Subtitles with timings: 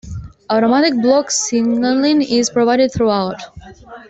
[0.49, 3.39] Automatic block signalling is provided throughout.